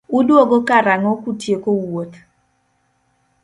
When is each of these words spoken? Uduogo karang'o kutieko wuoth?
Uduogo 0.17 0.57
karang'o 0.69 1.13
kutieko 1.23 1.69
wuoth? 1.81 2.17